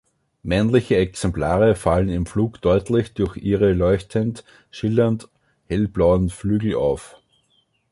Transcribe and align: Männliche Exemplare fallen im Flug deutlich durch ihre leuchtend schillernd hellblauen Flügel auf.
Männliche 0.41 0.95
Exemplare 0.95 1.75
fallen 1.75 2.09
im 2.09 2.25
Flug 2.25 2.59
deutlich 2.63 3.13
durch 3.13 3.37
ihre 3.37 3.73
leuchtend 3.73 4.43
schillernd 4.71 5.29
hellblauen 5.67 6.31
Flügel 6.31 6.73
auf. 6.73 7.17